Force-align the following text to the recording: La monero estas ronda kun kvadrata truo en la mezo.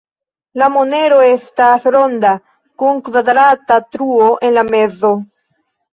La 0.59 0.67
monero 0.75 1.17
estas 1.25 1.85
ronda 1.95 2.31
kun 2.83 3.03
kvadrata 3.11 3.77
truo 3.97 4.31
en 4.49 4.57
la 4.57 4.65
mezo. 4.71 5.13